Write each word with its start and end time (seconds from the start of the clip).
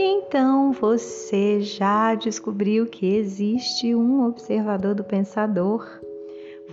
Então 0.00 0.70
você 0.70 1.60
já 1.60 2.14
descobriu 2.14 2.86
que 2.86 3.16
existe 3.16 3.96
um 3.96 4.24
observador 4.24 4.94
do 4.94 5.02
pensador. 5.02 5.84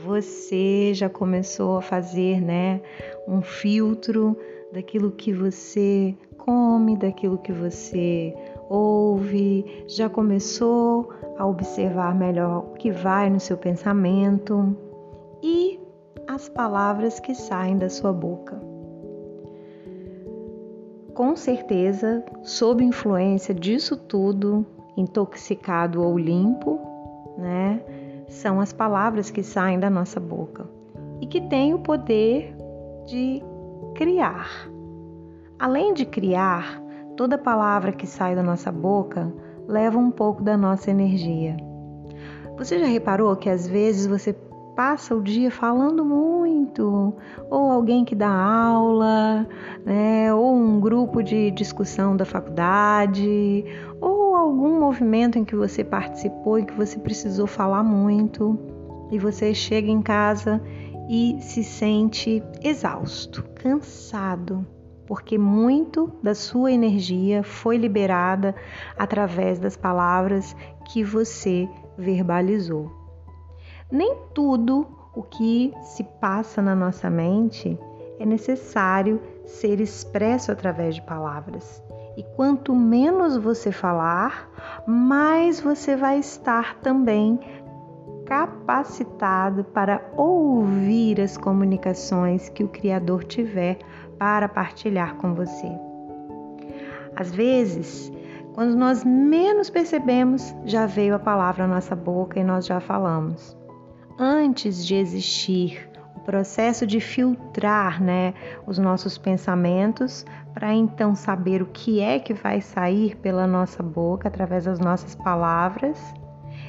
Você 0.06 0.94
já 0.94 1.10
começou 1.10 1.78
a 1.78 1.82
fazer, 1.82 2.40
né, 2.40 2.82
um 3.28 3.42
filtro 3.42 4.38
daquilo 4.72 5.10
que 5.10 5.34
você 5.34 6.16
come, 6.38 6.96
daquilo 6.96 7.40
que 7.40 7.52
você 7.52 8.32
ouve, 8.70 9.66
já 9.88 10.08
começou 10.08 11.12
a 11.36 11.48
observar 11.48 12.14
melhor 12.14 12.60
o 12.60 12.74
que 12.76 12.92
vai 12.92 13.28
no 13.32 13.40
seu 13.40 13.58
pensamento 13.58 14.78
e 15.42 15.80
as 16.28 16.48
palavras 16.48 17.20
que 17.20 17.34
saem 17.34 17.76
da 17.76 17.90
sua 17.90 18.14
boca. 18.14 18.75
Com 21.16 21.34
certeza, 21.34 22.26
sob 22.44 22.84
influência 22.84 23.56
disso 23.56 23.96
tudo, 23.96 24.66
intoxicado 24.98 26.04
ou 26.04 26.20
limpo, 26.20 26.78
né, 27.38 27.82
são 28.28 28.60
as 28.60 28.74
palavras 28.74 29.32
que 29.32 29.42
saem 29.42 29.80
da 29.80 29.90
nossa 29.90 30.20
boca 30.20 30.68
e 31.22 31.26
que 31.26 31.40
têm 31.40 31.74
o 31.74 31.80
poder 31.80 32.54
de 33.06 33.42
criar. 33.96 34.70
Além 35.58 35.94
de 35.94 36.06
criar, 36.06 36.84
toda 37.16 37.38
palavra 37.38 37.94
que 37.94 38.06
sai 38.06 38.36
da 38.36 38.44
nossa 38.44 38.70
boca 38.70 39.34
leva 39.70 39.98
um 39.98 40.12
pouco 40.12 40.44
da 40.44 40.58
nossa 40.58 40.92
energia. 40.92 41.56
Você 42.58 42.78
já 42.78 42.88
reparou 42.88 43.34
que 43.38 43.50
às 43.50 43.66
vezes 43.66 44.06
você 44.06 44.34
passa 44.76 45.16
o 45.16 45.22
dia 45.22 45.50
falando 45.50 46.04
muito, 46.04 47.16
ou 47.50 47.72
alguém 47.72 48.04
que 48.04 48.14
dá 48.14 48.30
aula, 48.30 49.48
né, 49.86 50.34
ou 50.34 50.54
um 50.54 50.80
grupo 50.80 51.24
de 51.24 51.50
discussão 51.52 52.16
da 52.16 52.26
faculdade, 52.26 53.64
ou 54.02 54.36
algum 54.36 54.80
movimento 54.80 55.40
em 55.40 55.46
que 55.46 55.56
você 55.56 55.84
participou 55.84 56.60
e 56.60 56.66
que 56.66 56.74
você 56.74 57.00
precisou 57.00 57.48
falar 57.48 57.84
muito, 57.84 58.60
e 59.12 59.18
você 59.18 59.54
chega 59.54 59.90
em 59.90 60.02
casa 60.02 60.62
e 61.10 61.38
se 61.40 61.64
sente 61.64 62.44
exausto, 62.62 63.44
cansado, 63.56 64.66
porque 65.08 65.38
muito 65.38 66.12
da 66.22 66.36
sua 66.36 66.72
energia 66.72 67.44
foi 67.44 67.78
liberada 67.78 68.54
através 68.98 69.58
das 69.58 69.78
palavras 69.78 70.56
que 70.92 71.04
você 71.04 71.70
verbalizou. 71.98 73.05
Nem 73.92 74.18
tudo 74.34 74.88
o 75.16 75.22
que 75.22 75.74
se 75.82 76.04
passa 76.04 76.62
na 76.62 76.76
nossa 76.76 77.10
mente 77.10 77.80
é 78.20 78.26
necessário 78.26 79.22
ser 79.46 79.80
expresso 79.80 80.52
através 80.52 80.96
de 80.96 81.02
palavras. 81.02 81.84
E 82.18 82.24
quanto 82.36 82.74
menos 82.74 83.38
você 83.38 83.72
falar, 83.72 84.50
mais 84.88 85.60
você 85.60 85.96
vai 85.96 86.18
estar 86.18 86.80
também 86.80 87.40
capacitado 88.26 89.64
para 89.66 90.02
ouvir 90.18 91.22
as 91.22 91.38
comunicações 91.38 92.50
que 92.50 92.64
o 92.64 92.70
Criador 92.70 93.24
tiver 93.24 93.78
para 94.18 94.50
partilhar 94.50 95.16
com 95.18 95.36
você. 95.36 95.70
Às 97.16 97.34
vezes, 97.34 98.12
quando 98.54 98.76
nós 98.76 99.04
menos 99.04 99.70
percebemos, 99.70 100.56
já 100.66 100.86
veio 100.86 101.16
a 101.16 101.20
palavra 101.20 101.66
à 101.66 101.68
nossa 101.68 101.96
boca 101.96 102.40
e 102.40 102.44
nós 102.44 102.66
já 102.66 102.80
falamos. 102.80 103.56
Antes 104.18 104.86
de 104.86 104.96
existir 104.96 105.90
o 106.16 106.22
processo 106.22 106.88
de 106.88 107.02
filtrar 107.02 108.02
né, 108.02 108.34
os 108.66 108.78
nossos 108.78 109.18
pensamentos, 109.18 110.26
para 110.54 110.74
então 110.74 111.14
saber 111.14 111.62
o 111.62 111.66
que 111.66 112.00
é 112.00 112.18
que 112.18 112.34
vai 112.34 112.62
sair 112.62 113.18
pela 113.18 113.46
nossa 113.46 113.84
boca 113.84 114.30
através 114.30 114.64
das 114.64 114.80
nossas 114.80 115.16
palavras, 115.16 116.00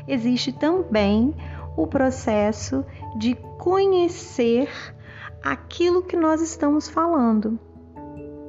existe 0.08 0.52
também 0.52 1.32
o 1.76 1.86
processo 1.86 2.84
de 3.16 3.36
conhecer 3.58 4.68
aquilo 5.44 6.02
que 6.02 6.16
nós 6.16 6.40
estamos 6.40 6.88
falando. 6.88 7.58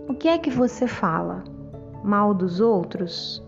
O 0.10 0.16
que 0.16 0.28
é 0.28 0.40
que 0.40 0.50
você 0.50 0.88
fala? 0.88 1.44
Mal 2.04 2.34
dos 2.34 2.60
outros? 2.60 3.47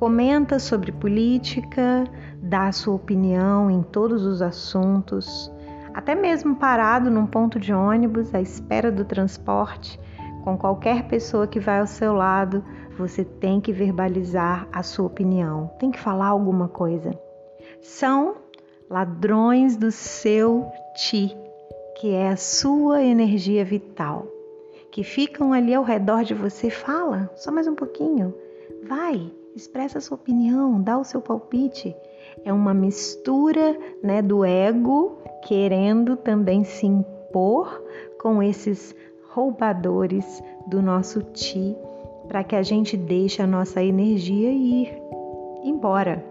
Comenta 0.00 0.58
sobre 0.58 0.92
política, 0.92 2.04
dá 2.40 2.72
sua 2.72 2.94
opinião 2.94 3.70
em 3.70 3.82
todos 3.82 4.24
os 4.24 4.40
assuntos, 4.40 5.52
até 5.92 6.14
mesmo 6.14 6.56
parado 6.56 7.10
num 7.10 7.26
ponto 7.26 7.60
de 7.60 7.70
ônibus 7.74 8.34
à 8.34 8.40
espera 8.40 8.90
do 8.90 9.04
transporte, 9.04 10.00
com 10.42 10.56
qualquer 10.56 11.06
pessoa 11.06 11.46
que 11.46 11.60
vai 11.60 11.80
ao 11.80 11.86
seu 11.86 12.14
lado, 12.14 12.64
você 12.96 13.22
tem 13.22 13.60
que 13.60 13.74
verbalizar 13.74 14.66
a 14.72 14.82
sua 14.82 15.04
opinião, 15.04 15.70
tem 15.78 15.90
que 15.90 16.00
falar 16.00 16.28
alguma 16.28 16.66
coisa. 16.66 17.10
São 17.82 18.36
ladrões 18.88 19.76
do 19.76 19.92
seu 19.92 20.66
ti, 20.94 21.36
que 22.00 22.14
é 22.14 22.30
a 22.30 22.36
sua 22.38 23.02
energia 23.02 23.66
vital, 23.66 24.26
que 24.90 25.04
ficam 25.04 25.52
ali 25.52 25.74
ao 25.74 25.84
redor 25.84 26.24
de 26.24 26.32
você. 26.32 26.70
Fala, 26.70 27.30
só 27.36 27.52
mais 27.52 27.68
um 27.68 27.74
pouquinho. 27.74 28.34
Vai, 28.86 29.30
expressa 29.54 29.98
a 29.98 30.00
sua 30.00 30.16
opinião, 30.16 30.80
dá 30.80 30.98
o 30.98 31.04
seu 31.04 31.20
palpite. 31.20 31.94
É 32.44 32.52
uma 32.52 32.72
mistura 32.72 33.76
né, 34.02 34.22
do 34.22 34.44
ego 34.44 35.18
querendo 35.46 36.16
também 36.16 36.64
se 36.64 36.86
impor 36.86 37.82
com 38.20 38.42
esses 38.42 38.94
roubadores 39.30 40.42
do 40.66 40.82
nosso 40.82 41.22
ti 41.22 41.76
para 42.28 42.44
que 42.44 42.54
a 42.54 42.62
gente 42.62 42.96
deixe 42.96 43.42
a 43.42 43.46
nossa 43.46 43.82
energia 43.82 44.52
ir 44.52 44.92
embora. 45.64 46.24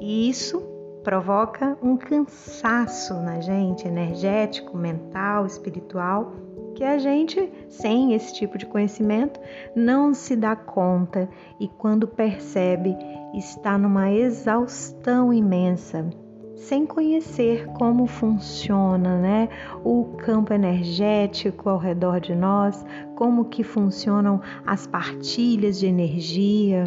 E 0.00 0.28
isso 0.28 0.60
provoca 1.04 1.76
um 1.82 1.96
cansaço 1.96 3.14
na 3.14 3.40
gente, 3.40 3.86
energético, 3.86 4.76
mental, 4.76 5.44
espiritual, 5.44 6.32
que 6.74 6.84
a 6.84 6.98
gente, 6.98 7.52
sem 7.68 8.14
esse 8.14 8.34
tipo 8.34 8.58
de 8.58 8.66
conhecimento, 8.66 9.40
não 9.74 10.12
se 10.14 10.36
dá 10.36 10.54
conta 10.56 11.28
e 11.58 11.68
quando 11.68 12.06
percebe, 12.06 12.96
está 13.34 13.78
numa 13.78 14.10
exaustão 14.10 15.32
imensa, 15.32 16.08
sem 16.54 16.86
conhecer 16.86 17.66
como 17.68 18.06
funciona, 18.06 19.18
né, 19.18 19.48
o 19.84 20.16
campo 20.18 20.52
energético 20.52 21.68
ao 21.68 21.78
redor 21.78 22.20
de 22.20 22.34
nós, 22.34 22.84
como 23.16 23.46
que 23.46 23.62
funcionam 23.62 24.40
as 24.66 24.86
partilhas 24.86 25.78
de 25.78 25.86
energia 25.86 26.84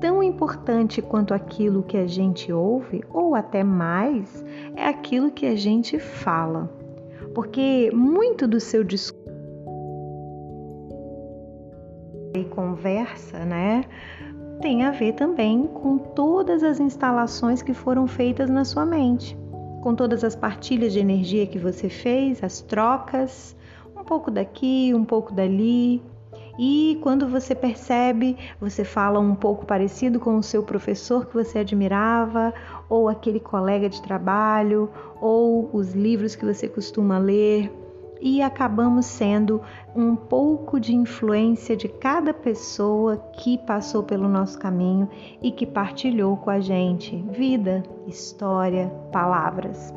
tão 0.00 0.22
importante 0.22 1.02
quanto 1.02 1.34
aquilo 1.34 1.82
que 1.82 1.96
a 1.96 2.06
gente 2.06 2.50
ouve, 2.50 3.04
ou 3.10 3.34
até 3.34 3.62
mais, 3.62 4.42
é 4.74 4.86
aquilo 4.86 5.30
que 5.30 5.46
a 5.46 5.54
gente 5.54 5.98
fala. 5.98 6.79
Porque 7.34 7.90
muito 7.92 8.46
do 8.46 8.58
seu 8.60 8.82
discurso 8.82 9.30
e 12.34 12.44
conversa, 12.44 13.44
né, 13.44 13.84
tem 14.60 14.84
a 14.84 14.90
ver 14.90 15.14
também 15.14 15.66
com 15.66 15.98
todas 15.98 16.62
as 16.62 16.78
instalações 16.78 17.62
que 17.62 17.72
foram 17.72 18.06
feitas 18.06 18.48
na 18.50 18.64
sua 18.64 18.84
mente, 18.84 19.36
com 19.82 19.94
todas 19.94 20.22
as 20.22 20.36
partilhas 20.36 20.92
de 20.92 21.00
energia 21.00 21.46
que 21.46 21.58
você 21.58 21.88
fez, 21.88 22.42
as 22.44 22.60
trocas, 22.60 23.56
um 23.96 24.04
pouco 24.04 24.30
daqui, 24.30 24.92
um 24.94 25.04
pouco 25.04 25.32
dali, 25.32 26.02
e 26.62 26.98
quando 27.00 27.26
você 27.26 27.54
percebe, 27.54 28.36
você 28.60 28.84
fala 28.84 29.18
um 29.18 29.34
pouco 29.34 29.64
parecido 29.64 30.20
com 30.20 30.36
o 30.36 30.42
seu 30.42 30.62
professor 30.62 31.24
que 31.24 31.32
você 31.32 31.60
admirava, 31.60 32.52
ou 32.86 33.08
aquele 33.08 33.40
colega 33.40 33.88
de 33.88 34.02
trabalho, 34.02 34.90
ou 35.22 35.70
os 35.72 35.94
livros 35.94 36.36
que 36.36 36.44
você 36.44 36.68
costuma 36.68 37.16
ler, 37.16 37.72
e 38.20 38.42
acabamos 38.42 39.06
sendo 39.06 39.62
um 39.96 40.14
pouco 40.14 40.78
de 40.78 40.94
influência 40.94 41.74
de 41.74 41.88
cada 41.88 42.34
pessoa 42.34 43.16
que 43.16 43.56
passou 43.56 44.02
pelo 44.02 44.28
nosso 44.28 44.58
caminho 44.58 45.08
e 45.40 45.50
que 45.50 45.64
partilhou 45.64 46.36
com 46.36 46.50
a 46.50 46.60
gente 46.60 47.16
vida, 47.30 47.82
história, 48.06 48.92
palavras. 49.10 49.94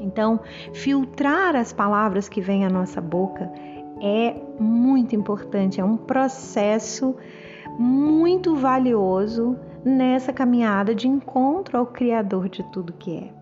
Então, 0.00 0.40
filtrar 0.72 1.54
as 1.54 1.74
palavras 1.74 2.26
que 2.26 2.40
vêm 2.40 2.64
à 2.64 2.70
nossa 2.70 3.02
boca 3.02 3.52
é 4.00 4.36
muito 4.58 5.14
importante, 5.14 5.80
é 5.80 5.84
um 5.84 5.96
processo 5.96 7.16
muito 7.78 8.56
valioso 8.56 9.56
nessa 9.84 10.32
caminhada 10.32 10.94
de 10.94 11.06
encontro 11.06 11.78
ao 11.78 11.86
Criador 11.86 12.48
de 12.48 12.62
tudo 12.64 12.92
que 12.92 13.16
é. 13.16 13.32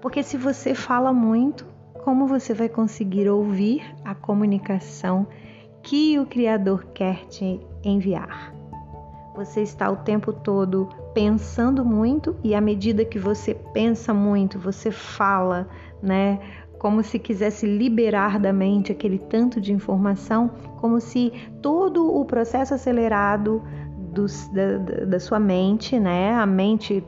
Porque 0.00 0.22
se 0.22 0.36
você 0.36 0.74
fala 0.74 1.12
muito, 1.12 1.66
como 2.04 2.26
você 2.26 2.52
vai 2.52 2.68
conseguir 2.68 3.28
ouvir 3.28 3.82
a 4.04 4.14
comunicação 4.14 5.26
que 5.82 6.18
o 6.18 6.26
Criador 6.26 6.84
quer 6.92 7.26
te 7.26 7.60
enviar? 7.82 8.52
Você 9.34 9.62
está 9.62 9.90
o 9.90 9.96
tempo 9.96 10.32
todo 10.32 10.88
pensando 11.12 11.84
muito 11.84 12.36
e 12.44 12.54
à 12.54 12.60
medida 12.60 13.04
que 13.04 13.18
você 13.18 13.54
pensa 13.72 14.14
muito, 14.14 14.58
você 14.58 14.90
fala, 14.90 15.68
né? 16.02 16.38
Como 16.84 17.02
se 17.02 17.18
quisesse 17.18 17.64
liberar 17.64 18.38
da 18.38 18.52
mente 18.52 18.92
aquele 18.92 19.18
tanto 19.18 19.58
de 19.58 19.72
informação, 19.72 20.50
como 20.76 21.00
se 21.00 21.32
todo 21.62 22.14
o 22.14 22.26
processo 22.26 22.74
acelerado 22.74 23.62
dos, 24.12 24.46
da, 24.48 25.06
da 25.06 25.18
sua 25.18 25.40
mente, 25.40 25.98
né? 25.98 26.34
A 26.34 26.44
mente 26.44 27.02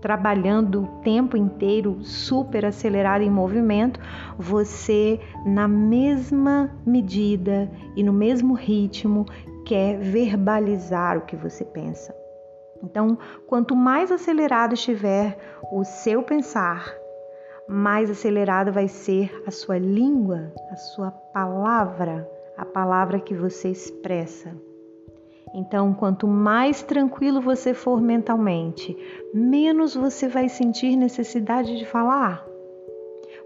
trabalhando 0.00 0.82
o 0.82 0.86
tempo 1.02 1.36
inteiro, 1.36 2.02
super 2.02 2.64
acelerado 2.64 3.22
em 3.22 3.30
movimento, 3.30 4.00
você, 4.36 5.20
na 5.46 5.68
mesma 5.68 6.76
medida 6.84 7.70
e 7.94 8.02
no 8.02 8.12
mesmo 8.12 8.54
ritmo, 8.54 9.24
quer 9.64 10.00
verbalizar 10.00 11.16
o 11.16 11.20
que 11.20 11.36
você 11.36 11.64
pensa. 11.64 12.12
Então, 12.82 13.16
quanto 13.46 13.76
mais 13.76 14.10
acelerado 14.10 14.74
estiver 14.74 15.38
o 15.72 15.84
seu 15.84 16.24
pensar, 16.24 17.01
mais 17.68 18.10
acelerada 18.10 18.70
vai 18.70 18.88
ser 18.88 19.42
a 19.46 19.50
sua 19.50 19.78
língua, 19.78 20.52
a 20.70 20.76
sua 20.76 21.10
palavra, 21.10 22.28
a 22.56 22.64
palavra 22.64 23.20
que 23.20 23.34
você 23.34 23.68
expressa. 23.68 24.54
Então, 25.54 25.92
quanto 25.92 26.26
mais 26.26 26.82
tranquilo 26.82 27.40
você 27.40 27.74
for 27.74 28.00
mentalmente, 28.00 28.96
menos 29.34 29.94
você 29.94 30.26
vai 30.26 30.48
sentir 30.48 30.96
necessidade 30.96 31.76
de 31.76 31.84
falar. 31.84 32.44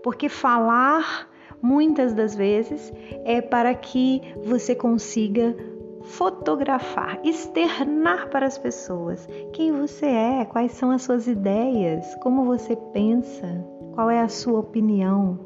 Porque 0.02 0.28
falar, 0.28 1.28
muitas 1.60 2.14
das 2.14 2.36
vezes, 2.36 2.92
é 3.24 3.40
para 3.40 3.74
que 3.74 4.22
você 4.44 4.74
consiga 4.74 5.56
fotografar, 6.02 7.18
externar 7.24 8.28
para 8.28 8.46
as 8.46 8.56
pessoas 8.56 9.28
quem 9.52 9.72
você 9.72 10.06
é, 10.06 10.44
quais 10.44 10.72
são 10.72 10.92
as 10.92 11.02
suas 11.02 11.26
ideias, 11.26 12.14
como 12.22 12.44
você 12.44 12.76
pensa, 12.92 13.66
qual 13.96 14.10
é 14.10 14.20
a 14.20 14.28
sua 14.28 14.60
opinião. 14.60 15.40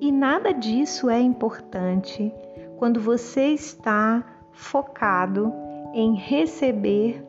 E 0.00 0.10
nada 0.10 0.52
disso 0.52 1.08
é 1.08 1.20
importante 1.20 2.34
quando 2.76 3.00
você 3.00 3.50
está 3.50 4.24
focado 4.50 5.52
em 5.94 6.16
receber 6.16 7.24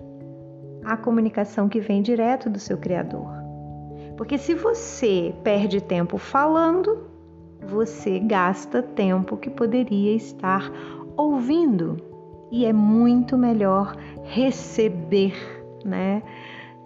a 0.84 0.98
comunicação 0.98 1.69
que 1.69 1.80
vem 1.80 2.01
direto 2.01 2.50
do 2.50 2.60
seu 2.60 2.80
Criador. 2.80 3.30
Porque 4.18 4.40
se 4.40 4.56
você 4.56 5.36
perde 5.44 5.81
tempo 5.81 6.18
falando, 6.18 7.07
você 7.62 8.18
gasta 8.18 8.81
tempo 8.81 9.38
que 9.38 9.52
poderia 9.52 10.16
estar 10.16 10.72
ouvindo. 11.16 11.98
E 12.52 12.66
é 12.66 12.74
muito 12.74 13.38
melhor 13.38 13.95
receber, 14.24 15.36
né? 15.86 16.24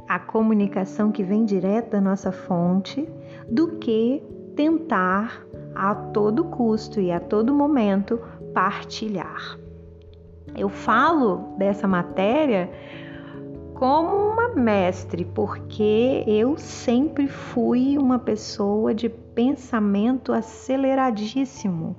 A 0.05 0.19
comunicação 0.19 1.13
que 1.13 1.23
vem 1.23 1.45
direto 1.45 1.91
da 1.91 2.01
nossa 2.01 2.29
fonte 2.29 3.07
do 3.49 3.77
que 3.77 4.23
tentar 4.55 5.45
a 5.75 5.95
todo 5.95 6.45
custo 6.45 6.99
e 6.99 7.11
a 7.11 7.19
todo 7.19 7.53
momento 7.53 8.19
partilhar. 8.53 9.57
Eu 10.55 10.69
falo 10.69 11.55
dessa 11.57 11.87
matéria 11.87 12.69
como 13.73 14.15
uma 14.15 14.49
mestre, 14.49 15.25
porque 15.25 16.23
eu 16.27 16.57
sempre 16.57 17.27
fui 17.27 17.97
uma 17.97 18.19
pessoa 18.19 18.93
de 18.93 19.09
pensamento 19.09 20.31
aceleradíssimo, 20.31 21.95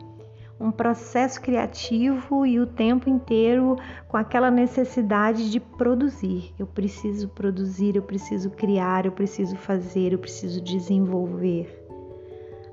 um 0.65 0.71
processo 0.71 1.43
criativo 1.43 2.47
e 2.47 2.59
o 2.59 2.67
tempo 2.67 3.11
inteiro 3.11 3.77
com 4.09 4.17
aquela 4.17 4.51
necessidade 4.51 5.51
de 5.51 5.61
produzir. 5.61 6.55
Eu 6.59 6.67
preciso 6.67 7.29
produzir, 7.29 7.97
eu 7.97 8.03
preciso 8.03 8.49
criar, 8.49 9.05
eu 9.05 9.13
preciso 9.13 9.57
fazer, 9.57 10.15
eu 10.15 10.19
preciso 10.19 10.63
desenvolver. 10.63 11.87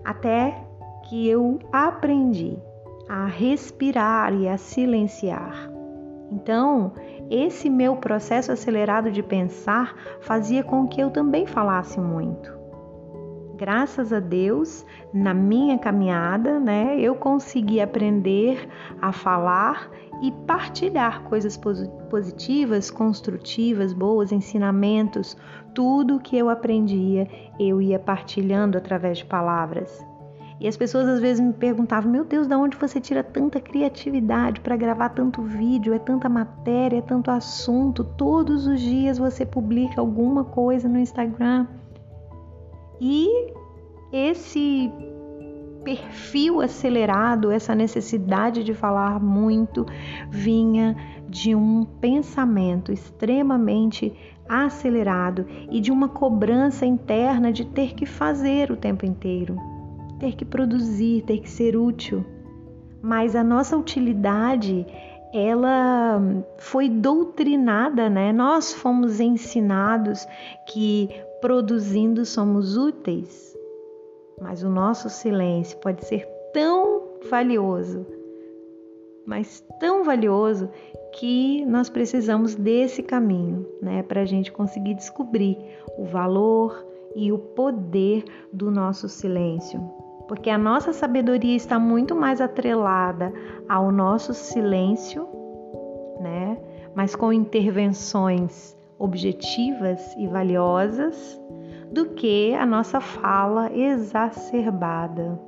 Até 0.06 0.58
que 1.10 1.28
eu 1.28 1.60
aprendi 1.70 2.58
a 3.10 3.26
respirar 3.26 4.34
e 4.34 4.48
a 4.48 4.58
silenciar. 4.58 5.70
Então, 6.32 6.94
esse 7.30 7.70
meu 7.70 7.98
processo 7.98 8.54
acelerado 8.54 9.12
de 9.12 9.22
pensar 9.22 9.94
fazia 10.22 10.64
com 10.64 10.88
que 10.88 11.02
eu 11.02 11.10
também 11.10 11.46
falasse 11.46 12.00
muito. 12.00 12.61
Graças 13.62 14.12
a 14.12 14.20
Deus, 14.20 14.84
na 15.14 15.36
minha 15.36 15.78
caminhada, 15.78 16.60
né, 16.60 17.00
eu 17.00 17.14
consegui 17.14 17.80
aprender 17.80 18.68
a 19.00 19.12
falar 19.12 19.88
e 20.20 20.32
partilhar 20.48 21.22
coisas 21.26 21.62
positivas, 22.10 22.90
construtivas, 22.90 23.94
boas, 23.94 24.32
ensinamentos, 24.32 25.38
tudo 25.76 26.20
que 26.20 26.36
eu 26.36 26.50
aprendia, 26.50 27.30
eu 27.60 27.80
ia 27.80 28.00
partilhando 28.00 28.80
através 28.80 29.20
de 29.20 29.26
palavras. 29.26 30.04
E 30.60 30.68
as 30.68 30.76
pessoas 30.76 31.08
às 31.08 31.20
vezes 31.20 31.40
me 31.40 31.54
perguntavam: 31.54 32.12
Meu 32.12 32.26
Deus, 32.26 32.48
de 32.48 32.56
onde 32.56 32.76
você 32.76 33.00
tira 33.00 33.24
tanta 33.24 33.62
criatividade 33.62 34.60
para 34.62 34.76
gravar 34.76 35.10
tanto 35.10 35.44
vídeo? 35.44 35.94
É 35.94 36.00
tanta 36.00 36.28
matéria, 36.28 36.98
é 36.98 37.02
tanto 37.02 37.30
assunto. 37.30 38.04
Todos 38.04 38.66
os 38.66 38.82
dias 38.82 39.20
você 39.20 39.46
publica 39.46 40.02
alguma 40.02 40.46
coisa 40.46 40.90
no 40.90 40.98
Instagram. 40.98 41.68
E 43.02 43.28
esse 44.14 44.92
perfil 45.84 46.62
acelerado, 46.62 47.50
essa 47.50 47.74
necessidade 47.74 48.64
de 48.64 48.74
falar 48.74 49.20
muito, 49.20 49.86
vinha 50.30 50.96
de 51.28 51.56
um 51.56 51.84
pensamento 52.00 52.92
extremamente 52.92 54.14
acelerado 54.48 55.48
e 55.72 55.82
de 55.82 55.92
uma 55.92 56.08
cobrança 56.08 56.86
interna 56.86 57.52
de 57.52 57.66
ter 57.66 57.96
que 57.96 58.06
fazer 58.06 58.72
o 58.72 58.78
tempo 58.78 59.06
inteiro 59.06 59.58
ter 60.22 60.36
que 60.36 60.46
produzir, 60.46 61.24
ter 61.24 61.40
que 61.40 61.50
ser 61.50 61.76
útil. 61.76 62.24
Mas 63.02 63.36
a 63.36 63.44
nossa 63.44 63.76
utilidade, 63.76 64.86
ela 65.34 66.22
foi 66.60 66.88
doutrinada, 66.88 68.08
né? 68.08 68.32
Nós 68.32 68.72
fomos 68.72 69.20
ensinados 69.20 70.28
que 70.68 71.10
produzindo 71.42 72.26
somos 72.26 72.78
úteis. 72.78 73.58
Mas 74.40 74.64
o 74.64 74.70
nosso 74.70 75.10
silêncio 75.10 75.78
pode 75.80 76.06
ser 76.06 76.26
tão 76.54 77.20
valioso, 77.30 78.06
mas 79.26 79.64
tão 79.80 80.04
valioso 80.04 80.70
que 81.14 81.66
nós 81.66 81.90
precisamos 81.90 82.56
desse 82.56 83.04
caminho, 83.04 83.68
né, 83.82 84.02
para 84.04 84.22
a 84.22 84.26
gente 84.26 84.52
conseguir 84.52 84.96
descobrir 84.96 85.58
o 85.98 86.06
valor 86.06 86.86
e 87.16 87.32
o 87.32 87.38
poder 87.38 88.24
do 88.52 88.72
nosso 88.72 89.10
silêncio 89.10 89.80
porque 90.32 90.50
a 90.50 90.58
nossa 90.58 90.94
sabedoria 90.94 91.58
está 91.58 91.78
muito 91.78 92.16
mais 92.16 92.40
atrelada 92.40 93.34
ao 93.68 93.92
nosso 93.92 94.34
silêncio, 94.34 95.28
né? 96.22 96.58
Mas 96.96 97.18
com 97.18 97.34
intervenções 97.34 98.78
objetivas 99.02 100.16
e 100.16 100.28
valiosas 100.28 101.42
do 101.92 102.10
que 102.10 102.54
a 102.54 102.66
nossa 102.66 103.02
fala 103.02 103.76
exacerbada, 103.76 105.42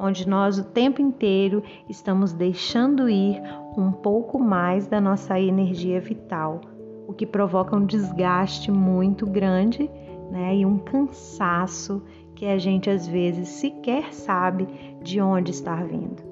onde 0.00 0.26
nós 0.26 0.58
o 0.58 0.64
tempo 0.64 1.02
inteiro 1.02 1.62
estamos 1.90 2.32
deixando 2.32 3.08
ir 3.08 3.40
um 3.76 3.92
pouco 3.92 4.38
mais 4.38 4.86
da 4.86 4.98
nossa 4.98 5.38
energia 5.38 6.00
vital, 6.00 6.62
o 7.06 7.12
que 7.12 7.26
provoca 7.26 7.76
um 7.76 7.84
desgaste 7.84 8.72
muito 8.72 9.26
grande 9.26 9.90
né, 10.30 10.56
e 10.56 10.64
um 10.64 10.78
cansaço 10.78 12.02
que 12.34 12.46
a 12.46 12.56
gente 12.56 12.88
às 12.88 13.06
vezes 13.06 13.48
sequer 13.48 14.14
sabe 14.14 14.66
de 15.02 15.20
onde 15.20 15.50
está 15.50 15.76
vindo. 15.76 16.29